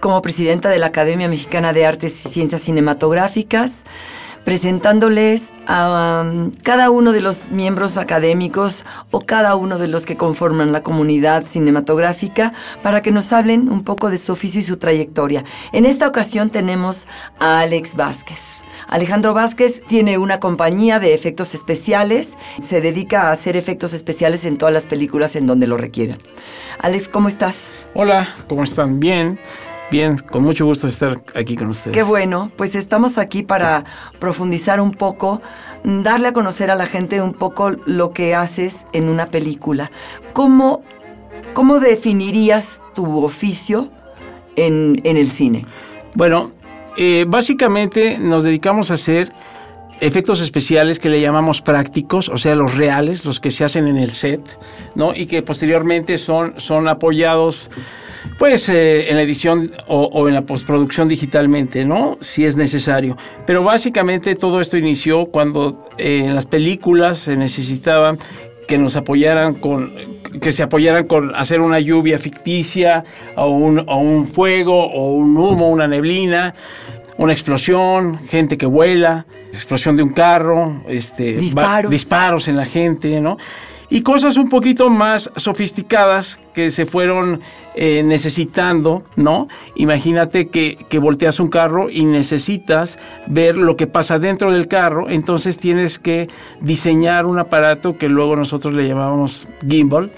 [0.00, 3.72] como presidenta de la Academia Mexicana de Artes y Ciencias Cinematográficas,
[4.44, 10.16] presentándoles a um, cada uno de los miembros académicos o cada uno de los que
[10.16, 14.78] conforman la comunidad cinematográfica para que nos hablen un poco de su oficio y su
[14.78, 15.44] trayectoria.
[15.72, 17.06] En esta ocasión tenemos
[17.38, 18.38] a Alex Vázquez.
[18.88, 22.32] Alejandro Vázquez tiene una compañía de efectos especiales,
[22.66, 26.18] se dedica a hacer efectos especiales en todas las películas en donde lo requieran.
[26.80, 27.54] Alex, ¿cómo estás?
[27.94, 28.98] Hola, ¿cómo están?
[28.98, 29.38] Bien.
[29.90, 31.96] Bien, con mucho gusto estar aquí con ustedes.
[31.96, 33.84] Qué bueno, pues estamos aquí para
[34.20, 35.42] profundizar un poco,
[35.82, 39.90] darle a conocer a la gente un poco lo que haces en una película.
[40.32, 40.82] ¿Cómo,
[41.54, 43.90] cómo definirías tu oficio
[44.54, 45.66] en, en el cine?
[46.14, 46.52] Bueno,
[46.96, 49.32] eh, básicamente nos dedicamos a hacer
[50.00, 53.98] efectos especiales que le llamamos prácticos, o sea, los reales, los que se hacen en
[53.98, 54.40] el set,
[54.94, 55.14] ¿no?
[55.14, 57.70] Y que posteriormente son, son apoyados
[58.38, 62.18] pues eh, en la edición o, en la postproducción digitalmente, ¿no?
[62.20, 63.16] Si es necesario.
[63.46, 68.18] Pero básicamente todo esto inició cuando eh, en las películas se necesitaban
[68.66, 69.90] que nos apoyaran con
[70.40, 73.02] que se apoyaran con hacer una lluvia ficticia
[73.36, 76.54] o un, o un fuego o un humo, una neblina,
[77.18, 83.20] una explosión, gente que vuela, explosión de un carro, este, disparos, disparos en la gente,
[83.20, 83.36] ¿no?
[83.90, 87.40] Y cosas un poquito más sofisticadas que se fueron
[87.74, 89.48] eh, necesitando, ¿no?
[89.74, 95.10] Imagínate que, que, volteas un carro y necesitas ver lo que pasa dentro del carro,
[95.10, 96.28] entonces tienes que
[96.60, 100.12] diseñar un aparato que luego nosotros le llamábamos gimbal,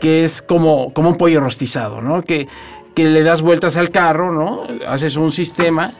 [0.00, 2.22] que es como, como un pollo rostizado, ¿no?
[2.22, 2.46] Que,
[2.94, 4.62] que le das vueltas al carro, ¿no?
[4.86, 5.94] Haces un sistema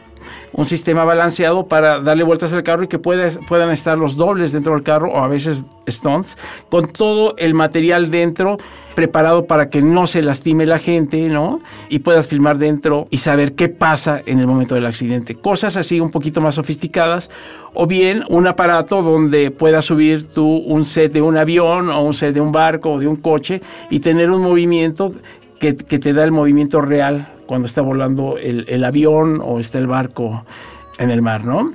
[0.53, 4.73] un sistema balanceado para darle vueltas al carro y que puedan estar los dobles dentro
[4.73, 6.37] del carro o a veces stunts,
[6.69, 8.57] con todo el material dentro
[8.95, 11.59] preparado para que no se lastime la gente, ¿no?
[11.89, 15.35] Y puedas filmar dentro y saber qué pasa en el momento del accidente.
[15.35, 17.29] Cosas así un poquito más sofisticadas.
[17.73, 22.13] O bien un aparato donde puedas subir tú un set de un avión o un
[22.13, 25.11] set de un barco o de un coche y tener un movimiento
[25.59, 29.87] que, que te da el movimiento real cuando está volando el, avión o está el
[29.87, 30.45] barco
[30.97, 31.71] en el mar, ¿no?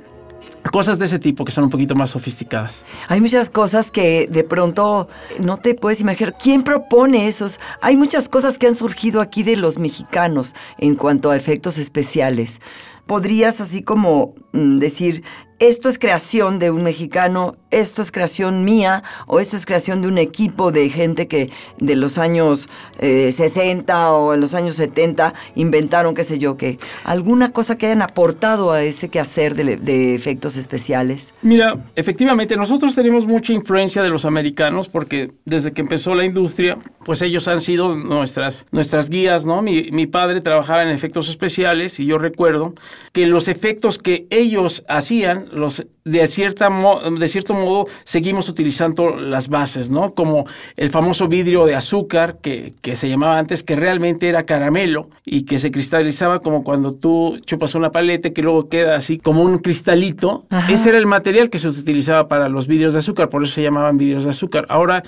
[0.71, 2.83] Cosas de ese tipo que son un poquito más sofisticadas.
[3.07, 6.35] Hay muchas cosas que de pronto no te puedes imaginar.
[6.37, 7.59] ¿Quién propone esos?
[7.81, 12.61] Hay muchas cosas que han surgido aquí de los mexicanos en cuanto a efectos especiales.
[13.07, 15.23] ¿Podrías así como mm, decir,
[15.61, 20.07] esto es creación de un mexicano, esto es creación mía o esto es creación de
[20.07, 22.67] un equipo de gente que de los años
[22.99, 26.79] 60 eh, o en los años 70 inventaron, qué sé yo, qué.
[27.03, 31.31] ¿Alguna cosa que hayan aportado a ese quehacer de, de efectos especiales?
[31.43, 36.79] Mira, efectivamente, nosotros tenemos mucha influencia de los americanos porque desde que empezó la industria,
[37.05, 39.61] pues ellos han sido nuestras, nuestras guías, ¿no?
[39.61, 42.73] Mi, mi padre trabajaba en efectos especiales y yo recuerdo
[43.13, 49.49] que los efectos que ellos hacían los de, cierta de cierto modo seguimos utilizando las
[49.49, 50.11] bases, ¿no?
[50.11, 50.45] Como
[50.77, 55.43] el famoso vidrio de azúcar que, que, se llamaba antes, que realmente era caramelo y
[55.43, 59.59] que se cristalizaba como cuando tú chupas una paleta que luego queda así como un
[59.59, 60.45] cristalito.
[60.69, 63.63] Ese era el material que se utilizaba para los vidrios de azúcar, por eso se
[63.63, 64.65] llamaban vidrios de azúcar.
[64.69, 65.03] Ahora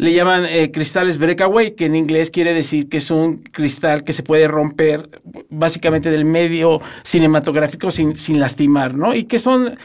[0.00, 4.14] le llaman eh, cristales breakaway, que en inglés quiere decir que es un cristal que
[4.14, 5.10] se puede romper
[5.50, 9.14] básicamente del medio cinematográfico sin, sin lastimar, ¿no?
[9.14, 9.76] Y que son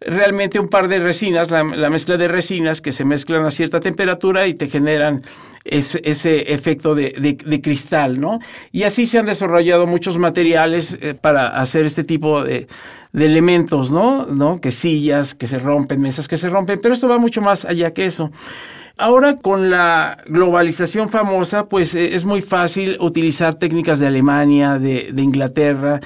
[0.00, 4.48] realmente un par de resinas, la, mezcla de resinas que se mezclan a cierta temperatura
[4.48, 5.22] y te generan
[5.64, 8.40] ese, ese efecto de, de, cristal, ¿no?
[8.72, 12.66] Y así se han desarrollado muchos materiales eh, para hacer este tipo de,
[13.12, 14.26] de elementos, ¿no?
[14.26, 14.60] ¿no?
[14.60, 17.92] Que sillas que se rompen, mesas que se rompen, pero esto va mucho más allá
[17.92, 18.32] que eso.
[19.00, 25.10] Ahora con la globalización famosa, pues eh, es muy fácil utilizar técnicas de Alemania, de,
[25.16, 26.00] Inglaterra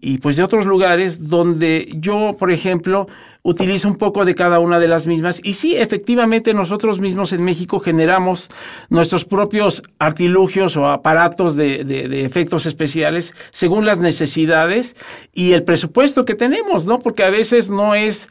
[0.00, 3.08] y pues de otros lugares donde yo, por ejemplo,
[3.42, 5.40] utiliza un poco de cada una de las mismas.
[5.42, 8.48] Y sí, efectivamente nosotros mismos en México generamos
[8.90, 14.94] nuestros propios artilugios o aparatos de efectos especiales según las necesidades
[15.32, 17.00] y el presupuesto que tenemos, ¿no?
[17.00, 18.28] Porque a veces no es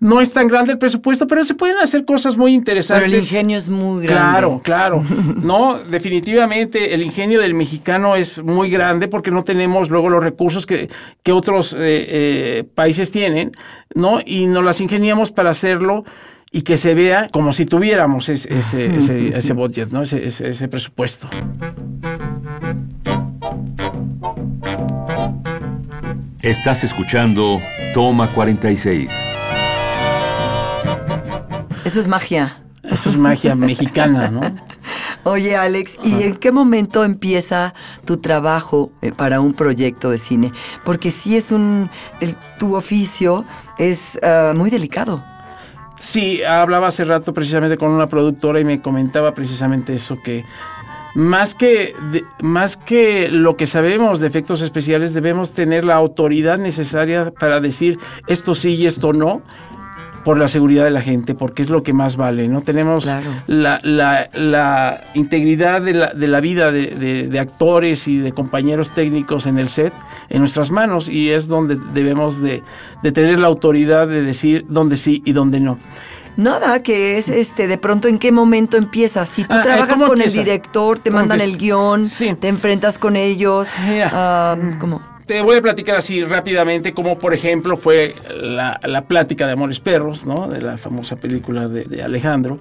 [0.00, 3.04] no es tan grande el presupuesto, pero se pueden hacer cosas muy interesantes.
[3.04, 4.30] Pero el ingenio es muy grande.
[4.30, 5.04] Claro, claro.
[5.44, 10.64] No, definitivamente el ingenio del mexicano es muy grande porque no tenemos luego los recursos
[10.66, 10.88] que,
[11.22, 13.52] que otros eh, eh, países tienen,
[13.94, 14.20] ¿no?
[14.24, 16.04] Y nos las ingeniamos para hacerlo
[16.50, 20.02] y que se vea como si tuviéramos ese, ese, ese, budget, ¿no?
[20.02, 21.28] Ese, ese presupuesto.
[26.42, 27.60] Estás escuchando
[27.94, 29.10] Toma 46.
[31.84, 32.56] Eso es magia.
[32.82, 34.40] Eso es magia mexicana, ¿no?
[35.24, 37.72] Oye, Alex, ¿y en qué momento empieza
[38.04, 40.52] tu trabajo eh, para un proyecto de cine?
[40.84, 41.90] Porque sí es un...
[42.58, 43.44] tu oficio
[43.78, 45.24] es ah, muy delicado.
[45.98, 50.44] Sí, hablaba hace rato precisamente con una productora y me comentaba precisamente eso, que
[51.14, 51.94] más que,
[52.42, 57.98] más que lo que sabemos de efectos especiales, debemos tener la autoridad necesaria para decir
[58.26, 59.42] esto sí y esto no
[60.24, 62.60] por la seguridad de la gente, porque es lo que más vale, ¿no?
[62.60, 63.06] Tenemos
[63.46, 68.92] la, la, la, integridad de la, de la vida de, de, actores y de compañeros
[68.92, 69.92] técnicos en el set
[70.30, 72.62] en nuestras manos y es donde debemos de,
[73.02, 75.78] de tener la autoridad de decir dónde sí y dónde no.
[76.36, 79.24] Nada, que es este de pronto en qué momento empieza.
[79.24, 82.08] Si tú ah, trabajas con el director, te mandan el guion,
[82.40, 83.68] te enfrentas con ellos,
[84.80, 85.13] ¿cómo?
[85.26, 90.26] Te voy a platicar así rápidamente como por ejemplo fue la, plática de Amores Perros,
[90.26, 90.48] ¿no?
[90.48, 92.58] De la famosa película de, Alejandro.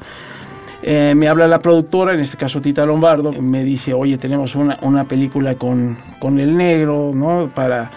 [0.81, 4.79] Eh, me habla la productora, en este caso Tita Lombardo, me dice, oye, tenemos una,
[4.81, 7.49] una película con, con el negro, ¿no?
[7.53, 7.89] Para,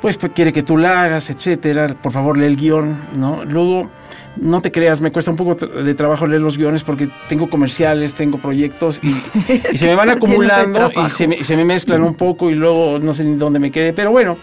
[0.00, 3.44] pues, pues, quiere que tú la hagas, etcétera, por favor lee el guion, ¿no?
[3.44, 3.90] Luego
[4.36, 8.14] no te creas, me cuesta un poco de trabajo leer los guiones porque tengo comerciales,
[8.14, 9.10] tengo proyectos y,
[9.76, 13.12] se me van acumulando y se me, se me, mezclan un poco y luego no
[13.12, 13.92] sé ni dónde me quede.
[13.92, 14.38] Pero bueno,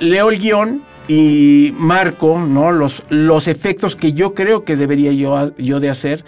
[0.00, 2.72] leo el guion y marco ¿no?
[2.72, 6.24] los, los efectos que yo creo que debería yo, yo de hacer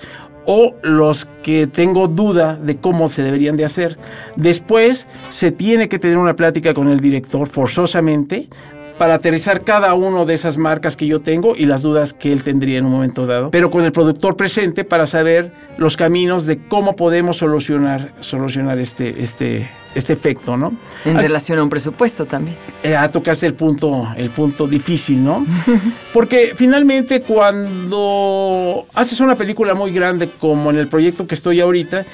[0.50, 3.98] o los que tengo duda de cómo se deberían de hacer.
[4.34, 8.48] Después se tiene que tener una plática con el director forzosamente
[8.96, 12.42] para aterrizar cada uno de esas marcas que yo tengo y las dudas que él
[12.42, 16.58] tendría en un momento dado, pero con el productor presente para saber los caminos de
[16.66, 20.76] cómo podemos solucionar, solucionar este, este, este efecto, ¿no?
[21.04, 22.56] En relación a un presupuesto también.
[22.82, 25.46] Eh, ah, tocaste el punto, el punto difícil, ¿no?
[26.12, 32.04] Porque finalmente cuando haces una película muy grande como en el proyecto que estoy ahorita,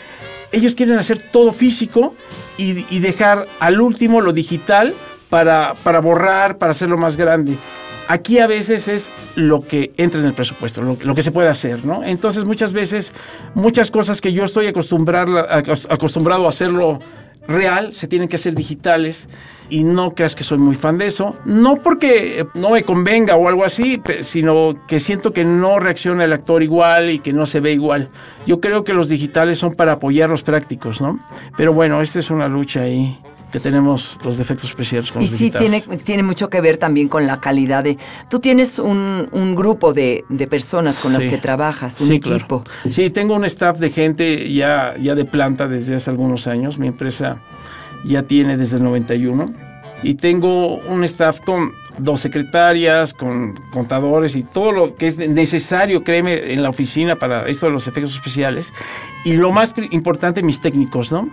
[0.52, 2.14] ellos quieren hacer todo físico
[2.56, 4.94] y, y dejar al último lo digital
[5.28, 7.58] para, para borrar, para hacerlo más grande.
[8.06, 11.48] Aquí a veces es lo que entra en el presupuesto, lo, lo, que se puede
[11.48, 12.04] hacer, ¿no?
[12.04, 13.12] Entonces muchas veces,
[13.54, 17.00] muchas cosas que yo estoy acostumbrado a hacerlo
[17.48, 19.28] real, se tienen que hacer digitales
[19.68, 23.48] y no creas que soy muy fan de eso, no porque no me convenga o
[23.48, 27.60] algo así, sino que siento que no reacciona el actor igual y que no se
[27.60, 28.10] ve igual.
[28.46, 31.18] Yo creo que los digitales son para apoyar los prácticos, ¿no?
[31.56, 33.18] Pero bueno, esta es una lucha ahí
[33.54, 37.24] que tenemos los defectos especiales con y sí tiene, tiene mucho que ver también con
[37.28, 37.96] la calidad de...
[38.28, 42.64] Tú tienes un, un grupo de, de, personas con las que trabajas, un equipo.
[42.90, 46.78] Sí, tengo un staff de gente ya, ya de planta desde hace algunos años.
[46.78, 47.42] Mi empresa
[48.04, 49.54] ya tiene desde el 91.
[50.02, 56.02] Y tengo un staff con dos secretarias, con contadores y todo lo que es necesario,
[56.02, 58.72] créeme, en la oficina para esto de los efectos especiales.
[59.24, 61.28] Y lo más importante, mis técnicos, ¿no?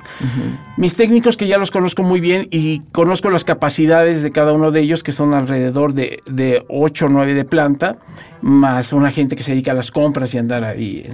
[0.78, 4.72] Mis técnicos que ya los conozco muy bien y conozco las capacidades de cada uno
[4.72, 7.98] de ellos, que son alrededor de, de 8 o 9 de planta,
[8.42, 11.06] más una gente que se dedica a las compras y andar ahí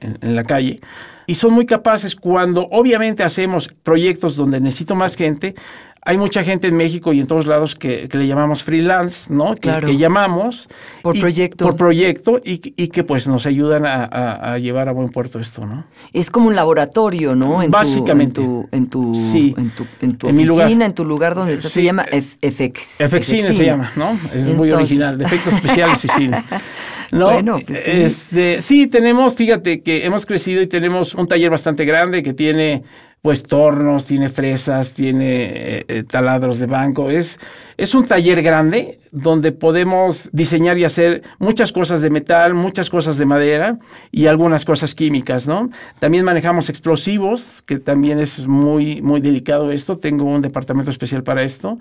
[0.00, 0.80] en la calle
[1.26, 5.54] y son muy capaces cuando obviamente hacemos proyectos donde necesito más gente,
[6.06, 9.54] hay mucha gente en México y en todos lados que, le llamamos freelance, ¿no?
[9.54, 10.68] Que, que llamamos.
[11.00, 11.64] Por proyecto.
[11.64, 15.84] Por proyecto y, que pues nos ayudan a, llevar a buen puerto esto, ¿no?
[16.12, 17.62] Es como un laboratorio, ¿no?
[17.62, 18.42] En Básicamente.
[18.42, 22.98] Tu, en tu, en tu, en tu, oficina, en tu lugar donde se llama FX.
[22.98, 24.18] FXcine se llama, ¿no?
[24.32, 26.44] Es muy original, de efectos especiales y cine.
[27.12, 27.32] ¿no?
[27.32, 27.90] Bueno, pues sí.
[27.90, 32.82] Este, sí, tenemos, fíjate que hemos crecido y tenemos un taller bastante grande que tiene
[33.24, 37.08] pues tornos, tiene fresas, tiene eh, eh, taladros de banco.
[37.08, 37.38] Es,
[37.78, 43.16] es un taller grande donde podemos diseñar y hacer muchas cosas de metal, muchas cosas
[43.16, 43.78] de madera
[44.12, 45.70] y algunas cosas químicas, ¿no?
[46.00, 49.96] También manejamos explosivos, que también es muy, muy delicado esto.
[49.96, 51.78] Tengo un departamento especial para esto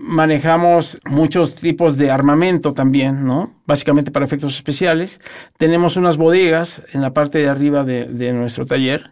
[0.00, 3.52] manejamos muchos tipos de armamento también, ¿no?
[3.66, 5.20] Básicamente para efectos especiales.
[5.58, 9.10] Tenemos unas bodegas en la parte de arriba de, de nuestro taller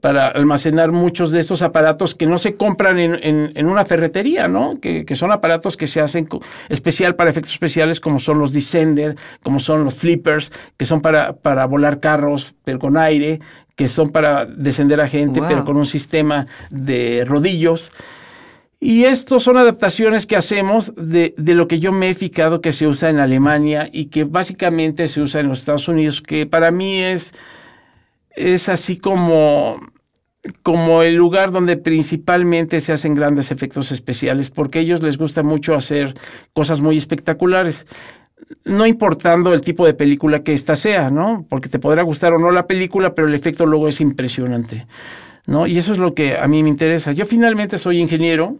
[0.00, 4.72] para almacenar muchos de estos aparatos que no se compran en, en, una ferretería, ¿no?
[4.80, 6.26] Que, que, son aparatos que se hacen
[6.70, 11.34] especial para efectos especiales, como son los Descender, como son los Flippers, que son para,
[11.34, 13.40] para volar carros, pero con aire,
[13.76, 17.92] que son para descender a gente, pero con un sistema de rodillos.
[18.80, 22.72] Y estos son adaptaciones que hacemos de, de, lo que yo me he fijado que
[22.72, 26.70] se usa en Alemania y que básicamente se usa en los Estados Unidos, que para
[26.70, 27.34] mí es
[28.40, 29.78] es así como,
[30.62, 35.42] como el lugar donde principalmente se hacen grandes efectos especiales, porque a ellos les gusta
[35.42, 36.14] mucho hacer
[36.52, 37.86] cosas muy espectaculares.
[38.64, 41.46] No importando el tipo de película que ésta sea, ¿no?
[41.48, 44.86] Porque te podrá gustar o no la película, pero el efecto luego es impresionante,
[45.46, 45.66] ¿no?
[45.66, 47.12] Y eso es lo que a mí me interesa.
[47.12, 48.56] Yo finalmente soy ingeniero,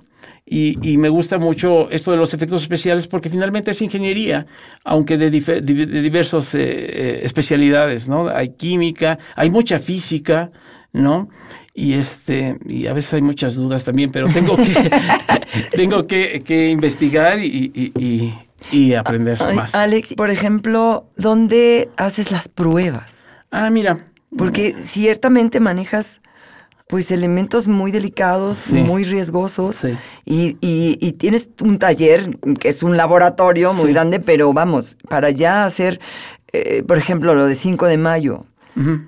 [0.53, 4.47] y, me gusta mucho esto de los efectos especiales porque finalmente es ingeniería,
[4.85, 8.29] aunque de, diversas eh, eh, especialidades, ¿no?
[8.29, 10.50] Hay química, hay mucha física,
[10.93, 11.29] ¿no?
[11.73, 14.91] Y este, y a veces hay muchas dudas también, pero tengo que,
[15.71, 18.35] tengo que, investigar y,
[18.73, 19.73] y, aprender más.
[19.73, 23.19] Alex, por ejemplo, ¿dónde haces las pruebas?
[23.53, 24.07] Ah, mira.
[24.37, 26.21] Porque ciertamente manejas
[26.90, 29.80] pues elementos muy delicados, muy riesgosos.
[30.25, 35.64] Y, y, tienes un taller que es un laboratorio muy grande, pero vamos, para ya
[35.64, 36.00] hacer,
[36.52, 38.44] eh, por ejemplo, lo de 5 de mayo.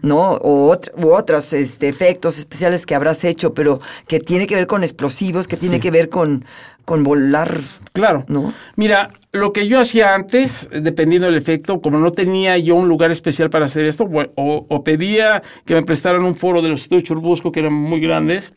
[0.03, 0.33] ¿no?
[0.33, 4.85] O u otros este, efectos especiales que habrás hecho, pero que tiene que ver con
[4.85, 6.45] explosivos, que tiene que ver con,
[6.85, 7.59] con volar.
[7.93, 8.25] Claro.
[8.29, 8.53] ¿no?
[8.77, 13.11] Mira, lo que yo hacía antes, dependiendo del efecto, como no tenía yo un lugar
[13.11, 17.51] especial para hacer esto, o, pedía que me prestaran un foro de los estudios Churbusco,
[17.51, 18.53] que eran muy grandes,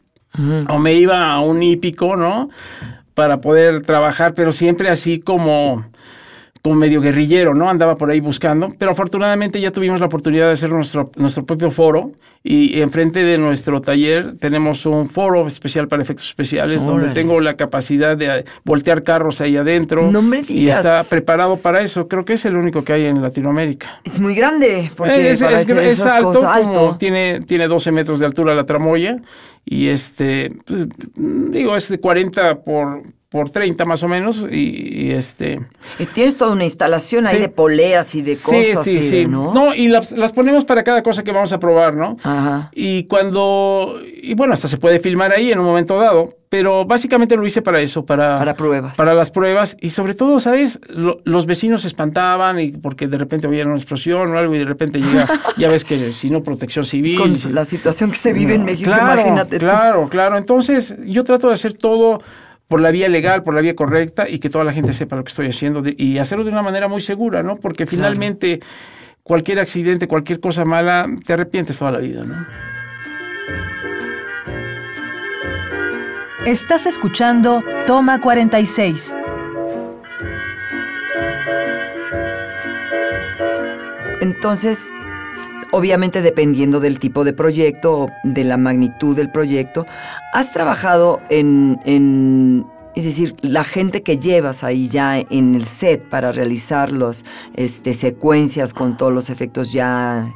[0.67, 2.49] o me iba a un hípico, ¿no?
[3.13, 5.85] Para poder trabajar, pero siempre así como
[6.65, 7.69] como medio guerrillero, ¿no?
[7.69, 11.69] Andaba por ahí buscando, pero afortunadamente ya tuvimos la oportunidad de hacer nuestro, nuestro propio
[11.69, 17.39] foro y enfrente de nuestro taller tenemos un foro especial para efectos especiales donde tengo
[17.39, 22.07] la capacidad de voltear carros ahí adentro no me y está preparado para eso.
[22.07, 24.01] Creo que es el único que hay en Latinoamérica.
[24.03, 26.95] Es muy grande porque es, es, alto, alto.
[26.97, 29.17] Tiene, tiene 12 metros de altura la tramoya
[29.63, 33.03] y este, pues, digo, es de 40 por
[33.35, 35.59] por 30 más o menos y, este...
[35.99, 38.85] Y tienes toda una instalación ahí de poleas y de cosas.
[38.85, 39.25] Sí, sí, sí.
[39.27, 39.53] ¿no?
[39.53, 42.15] No, y las, las, ponemos para cada cosa que vamos a probar, ¿no?
[42.23, 42.71] Ajá.
[42.73, 43.99] Y cuando...
[44.23, 47.61] Y bueno, hasta se puede filmar ahí en un momento dado, pero básicamente lo hice
[47.61, 48.39] para eso, para...
[48.39, 48.95] Para pruebas.
[48.95, 50.79] Para las pruebas y sobre todo, ¿sabes?
[50.87, 54.65] los vecinos se espantaban y porque de repente oían una explosión o algo y de
[54.65, 55.27] repente llega,
[55.57, 57.17] ya ves que si no protección civil...
[57.17, 59.57] Con la situación que se vive en México, claro, imagínate.
[59.57, 60.37] Claro, claro.
[60.37, 62.21] Entonces yo trato de hacer todo
[62.67, 65.23] por la vía legal, por la vía correcta y que toda la gente sepa lo
[65.23, 67.55] que estoy haciendo y hacerlo de una manera muy segura, ¿no?
[67.55, 68.59] Porque finalmente
[69.23, 72.45] cualquier accidente, cualquier cosa mala, te arrepientes toda la vida, ¿no?
[76.45, 79.15] Estás escuchando Toma 46.
[84.21, 84.87] Entonces,
[85.71, 89.85] obviamente dependiendo del tipo de proyecto, de la magnitud del proyecto,
[90.33, 96.31] has trabajado en, es decir, la gente que llevas ahí ya en el set para
[96.31, 100.33] realizar los este, secuencias con todos los efectos ya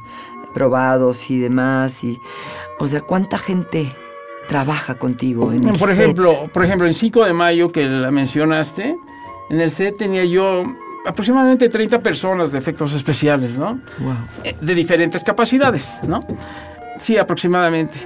[0.52, 2.04] probados y demás.
[2.04, 2.18] Y,
[2.78, 3.90] o sea, ¿cuánta gente
[4.48, 8.96] trabaja contigo en el por ejemplo, Por ejemplo, en 5 de mayo que la mencionaste,
[9.48, 10.64] en el set tenía yo
[11.06, 13.80] aproximadamente 30 personas de efectos especiales, ¿no?
[13.98, 14.14] Wow.
[14.44, 16.20] Eh, de diferentes capacidades, ¿no?
[16.96, 17.98] Sí, aproximadamente.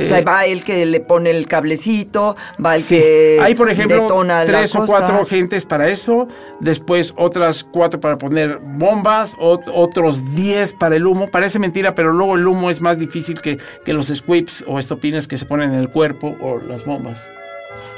[0.00, 3.70] o sea, eh, va el que le pone el cablecito, va el que Hay, por
[3.70, 4.06] ejemplo,
[4.46, 6.28] tres o cuatro gentes para eso,
[6.60, 11.26] después otras cuatro para poner bombas, otros diez para el humo.
[11.26, 15.26] Parece mentira, pero luego el humo es más difícil que, que los squibs o estopines
[15.26, 17.28] que se ponen en el cuerpo o las bombas.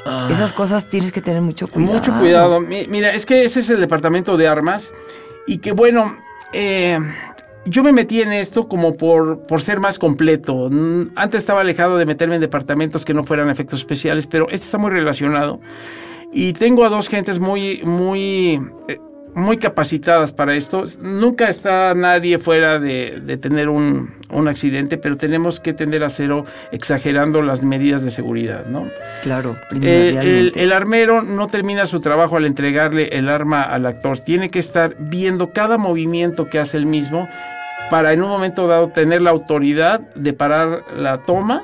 [0.07, 0.29] Ah.
[0.31, 1.93] Esas cosas tienes que tener mucho cuidado.
[1.93, 2.61] Mucho cuidado.
[2.61, 4.93] Mira, es que ese es el departamento de armas
[5.45, 6.17] y que bueno,
[6.53, 6.99] eh,
[7.65, 10.69] yo me metí en esto como por, por ser más completo.
[10.69, 14.65] Mm, antes estaba alejado de meterme en departamentos que no fueran efectos especiales, pero este
[14.65, 15.59] está muy relacionado.
[16.31, 18.99] Y tengo a dos gentes muy, muy eh,
[19.37, 20.83] muy capacitadas para esto.
[20.99, 24.17] Nunca está nadie fuera de, tener un,
[24.47, 28.87] accidente, pero tenemos que tender a cero exagerando las medidas de seguridad, ¿no?
[29.23, 29.55] Claro.
[29.81, 34.19] Eh, el, armero no termina su trabajo al entregarle el arma al actor.
[34.19, 37.29] Tiene que estar viendo cada movimiento que hace el mismo
[37.91, 41.63] para en un momento dado tener la autoridad de parar la toma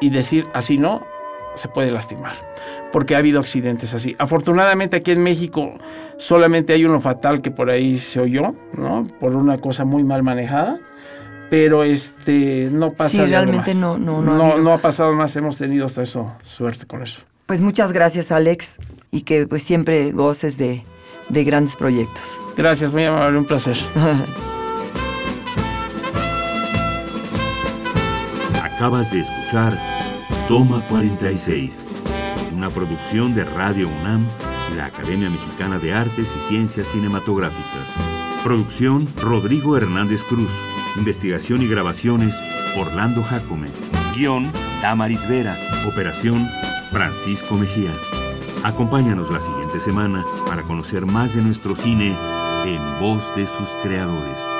[0.00, 1.06] y decir así no
[1.54, 2.34] se puede lastimar,
[2.92, 4.14] porque ha habido accidentes así.
[4.18, 5.74] Afortunadamente aquí en México
[6.16, 9.04] solamente hay uno fatal que por ahí se oyó, ¿no?
[9.20, 10.78] Por una cosa muy mal manejada,
[11.50, 13.80] pero este no pasa Sí, realmente más.
[13.80, 14.58] no- no- no ha no, habido.
[14.64, 17.20] no ha pasado más, hemos tenido hasta eso suerte con eso.
[17.46, 18.78] Pues muchas gracias, Alex,
[19.10, 20.82] y que pues siempre goces de,
[21.28, 22.22] de grandes proyectos.
[22.56, 23.76] Gracias, muy amable, un placer.
[28.62, 29.78] Acabas de escuchar
[30.48, 31.88] Toma 46,
[32.52, 34.28] una producción de Radio UNAM
[34.70, 37.90] y la Academia Mexicana de Artes y Ciencias Cinematográficas.
[38.44, 40.50] Producción Rodrigo Hernández Cruz.
[40.96, 42.34] Investigación y grabaciones
[42.76, 43.72] Orlando Jacome.
[44.14, 45.56] Guión Damaris Vera.
[45.88, 46.46] Operación
[46.92, 47.96] Francisco Mejía.
[48.64, 52.18] Acompáñanos la siguiente semana para conocer más de nuestro cine
[52.66, 54.53] en voz de sus creadores.